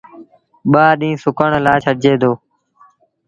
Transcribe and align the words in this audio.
ٻآ 0.71 0.85
ڏيٚݩهݩ 0.99 1.21
سُڪڻ 1.23 1.49
لآ 1.65 1.73
ڇڏجي 1.83 2.13
دو۔ 2.21 2.31